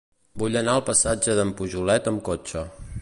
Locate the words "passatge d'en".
0.87-1.51